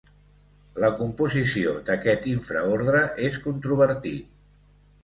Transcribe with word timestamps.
La 0.83 0.89
composició 1.01 1.75
d'aquest 1.91 2.27
infraordre 2.33 3.05
és 3.31 3.39
controvertit. 3.47 4.35